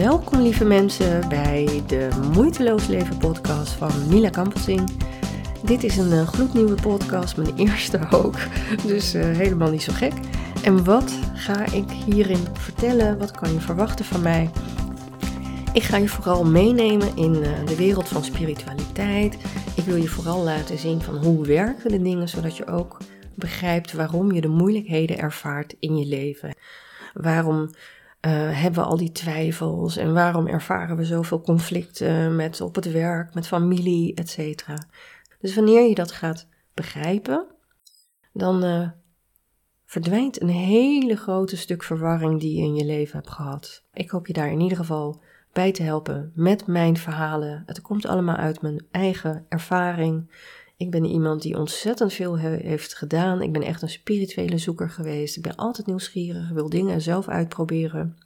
[0.00, 4.90] Welkom lieve mensen bij de Moeiteloos Leven podcast van Mila Kampelsing.
[5.64, 8.36] Dit is een uh, gloednieuwe podcast, mijn eerste ook,
[8.86, 10.12] dus uh, helemaal niet zo gek.
[10.64, 13.18] En wat ga ik hierin vertellen?
[13.18, 14.50] Wat kan je verwachten van mij?
[15.72, 19.34] Ik ga je vooral meenemen in uh, de wereld van spiritualiteit.
[19.76, 22.98] Ik wil je vooral laten zien van hoe werken de dingen, zodat je ook
[23.34, 26.54] begrijpt waarom je de moeilijkheden ervaart in je leven.
[27.12, 27.70] Waarom
[28.26, 32.90] uh, hebben we al die twijfels en waarom ervaren we zoveel conflicten met op het
[32.92, 34.64] werk, met familie, etc.
[35.40, 37.46] Dus wanneer je dat gaat begrijpen,
[38.32, 38.88] dan uh,
[39.86, 43.84] verdwijnt een hele grote stuk verwarring die je in je leven hebt gehad.
[43.92, 45.20] Ik hoop je daar in ieder geval
[45.52, 47.62] bij te helpen met mijn verhalen.
[47.66, 50.30] Het komt allemaal uit mijn eigen ervaring.
[50.80, 53.42] Ik ben iemand die ontzettend veel heeft gedaan.
[53.42, 55.36] Ik ben echt een spirituele zoeker geweest.
[55.36, 58.18] Ik ben altijd nieuwsgierig, wil dingen zelf uitproberen.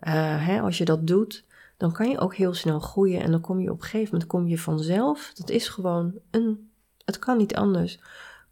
[0.00, 1.44] Uh, hè, als je dat doet,
[1.76, 4.30] dan kan je ook heel snel groeien en dan kom je op een gegeven moment
[4.30, 5.32] kom je vanzelf.
[5.34, 6.70] Dat is gewoon een,
[7.04, 8.00] het kan niet anders.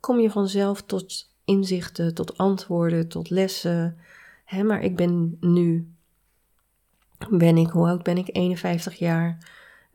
[0.00, 3.98] Kom je vanzelf tot inzichten, tot antwoorden, tot lessen.
[4.44, 5.94] Hè, maar ik ben nu,
[7.30, 8.28] ben ik, hoe oud ben ik?
[8.36, 9.38] 51 jaar.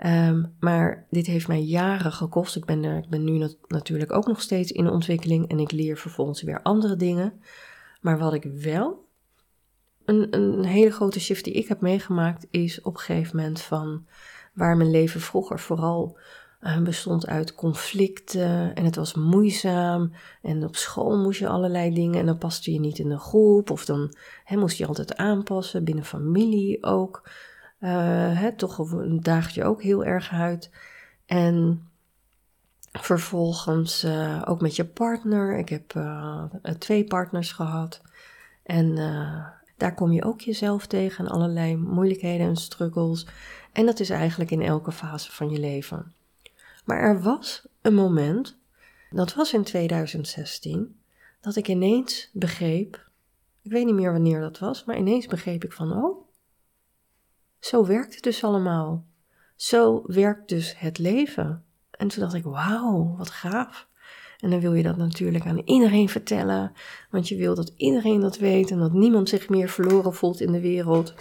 [0.05, 2.55] Um, maar dit heeft mij jaren gekost.
[2.55, 6.41] Ik ben, ik ben nu natuurlijk ook nog steeds in ontwikkeling en ik leer vervolgens
[6.41, 7.41] weer andere dingen.
[8.01, 9.05] Maar wat ik wel,
[10.05, 14.05] een, een hele grote shift die ik heb meegemaakt, is op een gegeven moment van
[14.53, 16.17] waar mijn leven vroeger vooral
[16.61, 22.19] uh, bestond uit conflicten en het was moeizaam en op school moest je allerlei dingen
[22.19, 25.83] en dan paste je niet in een groep of dan he, moest je altijd aanpassen,
[25.83, 27.29] binnen familie ook.
[27.87, 28.85] Hè, toch
[29.19, 30.69] daagt je ook heel erg uit.
[31.25, 31.87] En
[32.91, 35.57] vervolgens uh, ook met je partner.
[35.57, 36.43] Ik heb uh,
[36.79, 38.01] twee partners gehad.
[38.63, 38.95] En
[39.77, 43.27] daar kom je ook jezelf tegen en allerlei moeilijkheden en struggles.
[43.71, 46.13] En dat is eigenlijk in elke fase van je leven.
[46.85, 48.57] Maar er was een moment,
[49.09, 50.99] dat was in 2016,
[51.41, 53.09] dat ik ineens begreep,
[53.61, 56.25] ik weet niet meer wanneer dat was, maar ineens begreep ik van, oh,
[57.61, 59.05] zo werkt het dus allemaal.
[59.55, 61.63] Zo werkt dus het leven.
[61.91, 63.87] En toen dacht ik, wauw, wat gaaf.
[64.39, 66.71] En dan wil je dat natuurlijk aan iedereen vertellen,
[67.09, 70.51] want je wil dat iedereen dat weet en dat niemand zich meer verloren voelt in
[70.51, 71.13] de wereld.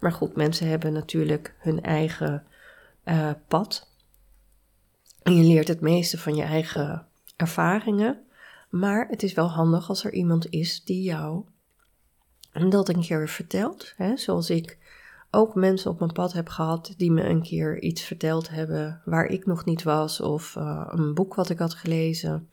[0.00, 2.44] Maar goed, mensen hebben natuurlijk hun eigen
[3.04, 3.88] uh, pad.
[5.22, 7.06] En je leert het meeste van je eigen
[7.36, 8.22] ervaringen.
[8.70, 11.44] Maar het is wel handig als er iemand is die jou
[12.68, 13.92] dat een keer vertelt.
[13.96, 14.16] Hè?
[14.16, 14.78] Zoals ik
[15.34, 19.26] ook mensen op mijn pad heb gehad die me een keer iets verteld hebben waar
[19.26, 22.48] ik nog niet was, of uh, een boek wat ik had gelezen.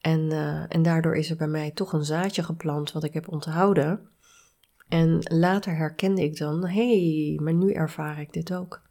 [0.00, 3.28] En, uh, en daardoor is er bij mij toch een zaadje geplant wat ik heb
[3.28, 4.08] onthouden.
[4.88, 8.82] En later herkende ik dan, hey, maar nu ervaar ik dit ook.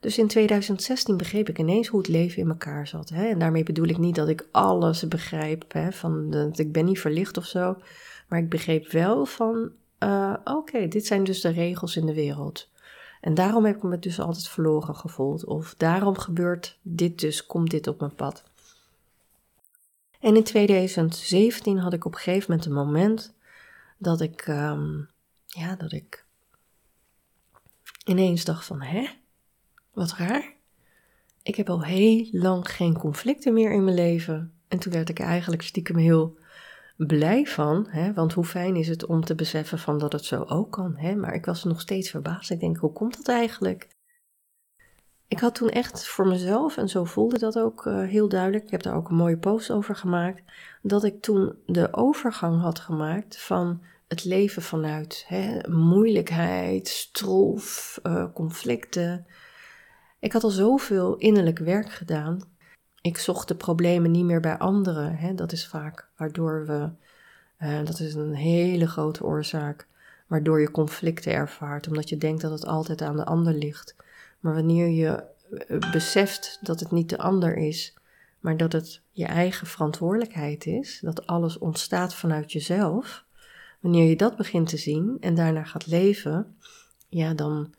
[0.00, 3.08] Dus in 2016 begreep ik ineens hoe het leven in elkaar zat.
[3.08, 3.26] Hè?
[3.26, 5.92] En daarmee bedoel ik niet dat ik alles begrijp, hè?
[5.92, 7.76] van de, ik ben niet verlicht of zo.
[8.28, 9.72] Maar ik begreep wel van,
[10.04, 12.68] uh, oké, dit zijn dus de regels in de wereld.
[13.20, 15.44] En daarom heb ik me dus altijd verloren gevoeld.
[15.44, 18.44] Of daarom gebeurt dit dus, komt dit op mijn pad.
[20.20, 23.34] En in 2017 had ik op een gegeven moment een moment
[23.98, 25.08] dat ik, um,
[25.46, 26.24] ja, dat ik
[28.04, 29.08] ineens dacht van, hè,
[29.92, 30.52] wat raar.
[31.42, 34.52] Ik heb al heel lang geen conflicten meer in mijn leven.
[34.68, 36.38] En toen werd ik eigenlijk stiekem heel
[36.96, 40.42] blij van, hè, want hoe fijn is het om te beseffen van dat het zo
[40.42, 40.96] ook kan.
[40.96, 41.14] Hè?
[41.14, 42.50] Maar ik was nog steeds verbaasd.
[42.50, 43.88] Ik denk, hoe komt dat eigenlijk?
[45.28, 48.70] Ik had toen echt voor mezelf, en zo voelde dat ook uh, heel duidelijk, ik
[48.70, 50.42] heb daar ook een mooie post over gemaakt,
[50.82, 58.32] dat ik toen de overgang had gemaakt van het leven vanuit hè, moeilijkheid, stroef, uh,
[58.34, 59.26] conflicten.
[60.20, 62.53] Ik had al zoveel innerlijk werk gedaan
[63.04, 65.16] ik zocht de problemen niet meer bij anderen.
[65.16, 65.34] Hè?
[65.34, 66.88] Dat is vaak waardoor we,
[67.60, 69.86] uh, dat is een hele grote oorzaak,
[70.26, 73.96] waardoor je conflicten ervaart, omdat je denkt dat het altijd aan de ander ligt.
[74.40, 75.24] Maar wanneer je
[75.68, 77.94] uh, beseft dat het niet de ander is,
[78.40, 83.24] maar dat het je eigen verantwoordelijkheid is, dat alles ontstaat vanuit jezelf,
[83.80, 86.56] wanneer je dat begint te zien en daarna gaat leven,
[87.08, 87.74] ja, dan,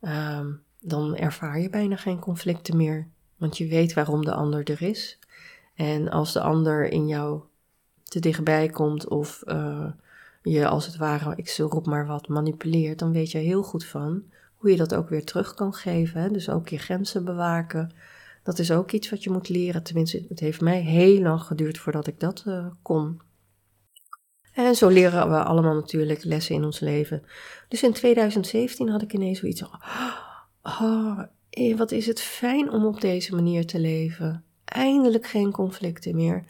[0.00, 0.46] uh,
[0.80, 3.08] dan ervaar je bijna geen conflicten meer.
[3.36, 5.18] Want je weet waarom de ander er is.
[5.74, 7.40] En als de ander in jou
[8.02, 9.86] te dichtbij komt of uh,
[10.42, 14.24] je als het ware, ik roep maar wat, manipuleert, dan weet je heel goed van
[14.54, 16.32] hoe je dat ook weer terug kan geven.
[16.32, 17.94] Dus ook je grenzen bewaken.
[18.42, 19.82] Dat is ook iets wat je moet leren.
[19.82, 23.20] Tenminste, het heeft mij heel lang geduurd voordat ik dat uh, kon.
[24.52, 27.22] En zo leren we allemaal natuurlijk lessen in ons leven.
[27.68, 29.80] Dus in 2017 had ik ineens zoiets van,
[30.62, 31.20] oh,
[31.56, 34.44] eh, wat is het fijn om op deze manier te leven.
[34.64, 36.44] Eindelijk geen conflicten meer.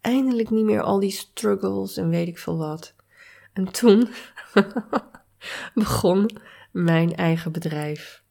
[0.00, 2.94] Eindelijk niet meer al die struggles en weet ik veel wat.
[3.52, 4.08] En toen
[5.74, 6.30] begon
[6.72, 8.22] mijn eigen bedrijf.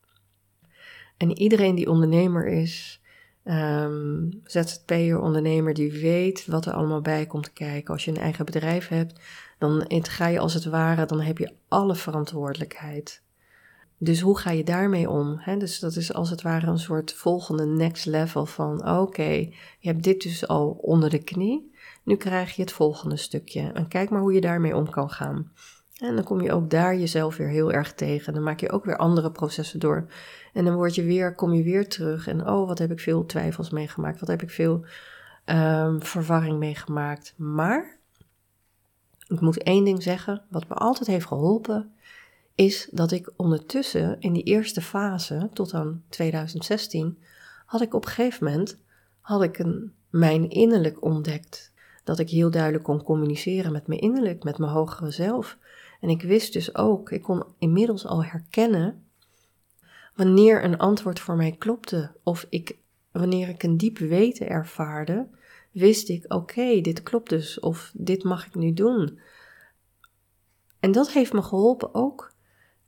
[1.18, 3.02] En iedereen die ondernemer is,
[3.44, 7.94] um, ZZP'er, ondernemer, die weet wat er allemaal bij komt kijken.
[7.94, 9.20] Als je een eigen bedrijf hebt,
[9.58, 13.26] dan ga je als het ware, dan heb je alle verantwoordelijkheid.
[14.00, 15.42] Dus hoe ga je daarmee om?
[15.58, 19.30] Dus dat is als het ware een soort volgende next level van oké,
[19.80, 21.72] je hebt dit dus al onder de knie.
[22.04, 23.72] Nu krijg je het volgende stukje.
[23.72, 25.52] En kijk maar hoe je daarmee om kan gaan.
[25.98, 28.34] En dan kom je ook daar jezelf weer heel erg tegen.
[28.34, 30.08] Dan maak je ook weer andere processen door.
[30.54, 32.28] En dan word je weer, kom je weer terug.
[32.28, 34.20] En oh, wat heb ik veel twijfels meegemaakt.
[34.20, 34.86] Wat heb ik veel
[35.46, 37.34] um, verwarring meegemaakt.
[37.38, 38.00] Maar
[39.28, 40.44] ik moet één ding zeggen.
[40.50, 41.92] Wat me altijd heeft geholpen.
[42.58, 47.18] Is dat ik ondertussen in die eerste fase, tot aan 2016,
[47.66, 48.78] had ik op een gegeven moment
[49.22, 51.74] had ik een, mijn innerlijk ontdekt.
[52.04, 55.58] Dat ik heel duidelijk kon communiceren met mijn innerlijk, met mijn hogere zelf.
[56.02, 59.06] En ik wist dus ook, ik kon inmiddels al herkennen
[60.16, 62.12] wanneer een antwoord voor mij klopte.
[62.24, 62.78] Of ik,
[63.12, 65.28] wanneer ik een diep weten ervaarde,
[65.72, 67.60] wist ik, oké, dit klopt dus.
[67.60, 69.20] Of dit mag ik nu doen.
[70.80, 72.36] En dat heeft me geholpen ook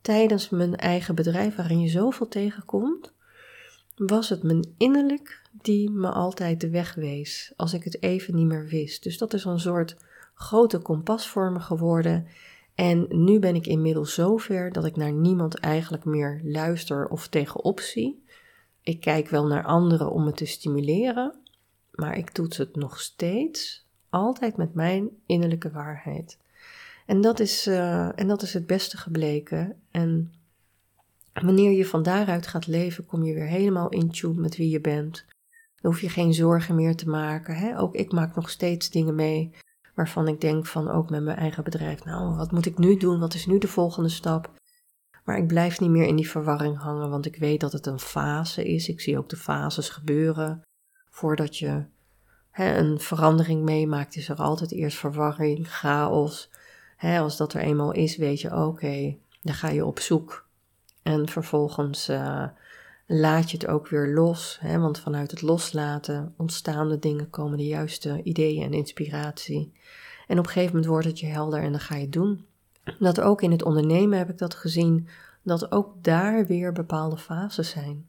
[0.02, 3.14] tijdens mijn eigen bedrijf, waarin je zoveel tegenkomt,
[3.96, 8.46] was het mijn innerlijk die me altijd de weg wees, als ik het even niet
[8.46, 9.04] meer wist.
[9.04, 9.96] Dus dat is een soort
[10.34, 12.28] grote kompas voor me geworden.
[12.76, 17.80] En nu ben ik inmiddels zover dat ik naar niemand eigenlijk meer luister of tegenop
[17.80, 18.24] zie.
[18.82, 21.36] Ik kijk wel naar anderen om me te stimuleren,
[21.92, 26.38] maar ik toets het nog steeds altijd met mijn innerlijke waarheid.
[27.10, 29.76] En dat is, uh, en dat is het beste gebleken.
[29.92, 30.34] En
[31.34, 34.82] wanneer je van daaruit gaat leven, kom je weer helemaal in tune met wie je
[34.82, 35.26] bent.
[35.82, 37.56] Dan hoef je geen zorgen meer te maken.
[37.56, 37.80] Hè?
[37.80, 39.56] Ook ik maak nog steeds dingen mee
[39.96, 43.20] waarvan ik denk van ook met mijn eigen bedrijf, nou, wat moet ik nu doen?
[43.20, 44.52] Wat is nu de volgende stap?
[45.26, 48.00] Maar ik blijf niet meer in die verwarring hangen, want ik weet dat het een
[48.00, 48.90] fase is.
[48.90, 50.62] Ik zie ook de fases gebeuren.
[51.10, 51.86] Voordat je
[52.52, 56.50] hè, een verandering meemaakt, is er altijd eerst verwarring, chaos.
[57.02, 60.48] Als dat er eenmaal is, weet je, oké, dan ga je op zoek.
[61.02, 62.44] En vervolgens uh,
[63.06, 64.58] laat je het ook weer los.
[64.62, 69.74] Hè, want vanuit het loslaten ontstaan de dingen, komen de juiste ideeën en inspiratie.
[70.28, 72.46] En op een gegeven moment wordt het je helder en dan ga je het doen.
[73.00, 75.08] Dat ook in het ondernemen heb ik dat gezien,
[75.44, 78.08] dat ook daar weer bepaalde fases zijn.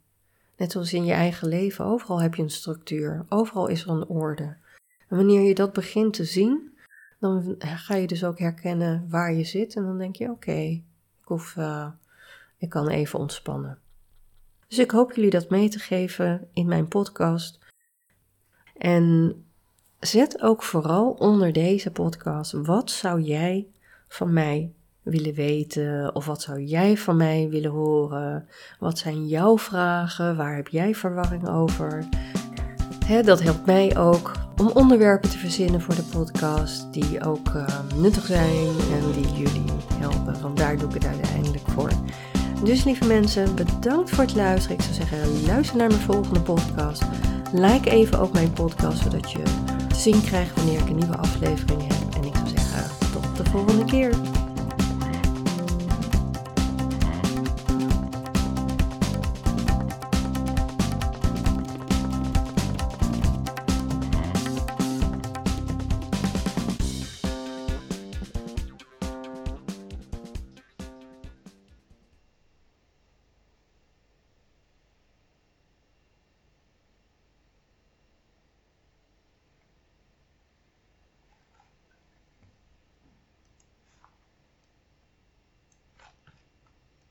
[0.56, 4.06] Net zoals in je eigen leven, overal heb je een structuur, overal is er een
[4.06, 4.56] orde.
[5.08, 6.69] En wanneer je dat begint te zien,
[7.20, 10.82] dan ga je dus ook herkennen waar je zit en dan denk je: oké, ik
[11.22, 11.86] hoef, uh,
[12.58, 13.78] ik kan even ontspannen.
[14.68, 17.58] Dus ik hoop jullie dat mee te geven in mijn podcast.
[18.76, 19.34] En
[19.98, 23.66] zet ook vooral onder deze podcast: wat zou jij
[24.08, 24.72] van mij
[25.02, 26.14] willen weten?
[26.14, 28.48] Of wat zou jij van mij willen horen?
[28.78, 30.36] Wat zijn jouw vragen?
[30.36, 32.08] Waar heb jij verwarring over?
[33.22, 38.26] dat helpt mij ook om onderwerpen te verzinnen voor de podcast die ook uh, nuttig
[38.26, 40.40] zijn en die jullie helpen.
[40.42, 41.90] Want daar doe ik het uiteindelijk voor.
[42.64, 44.76] Dus lieve mensen, bedankt voor het luisteren.
[44.76, 47.02] Ik zou zeggen, luister naar mijn volgende podcast.
[47.52, 49.42] Like even ook mijn podcast, zodat je
[49.88, 51.69] te zien krijgt wanneer ik een nieuwe aflevering